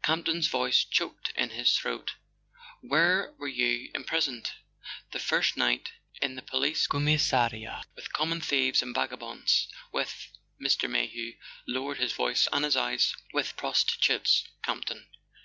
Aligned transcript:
Campton's 0.00 0.46
voice 0.46 0.84
choked 0.84 1.30
in 1.34 1.50
his 1.50 1.76
throat. 1.76 2.12
"Where 2.82 3.32
were 3.36 3.48
you 3.48 3.90
imprisoned?" 3.96 4.52
"The 5.10 5.18
first 5.18 5.56
night, 5.56 5.90
in 6.20 6.36
the 6.36 6.42
Police 6.42 6.86
commissariat, 6.86 7.86
with 7.96 8.12
common 8.12 8.40
thieves 8.40 8.80
and 8.80 8.94
vagabonds—with—" 8.94 10.28
Mr. 10.62 10.88
May¬ 10.88 11.08
hew 11.10 11.34
lowered 11.66 11.98
his 11.98 12.12
voice 12.12 12.46
and 12.52 12.64
his 12.64 12.76
eyes:" 12.76 13.16
With 13.34 13.56
prostitutes, 13.56 14.44
Campton. 14.62 15.08